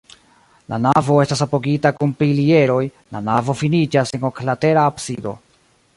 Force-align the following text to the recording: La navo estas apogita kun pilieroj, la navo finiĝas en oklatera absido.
La 0.71 0.79
navo 0.85 1.17
estas 1.23 1.43
apogita 1.47 1.91
kun 1.99 2.15
pilieroj, 2.23 2.79
la 3.17 3.23
navo 3.29 3.57
finiĝas 3.61 4.17
en 4.19 4.29
oklatera 4.31 4.91
absido. 4.95 5.37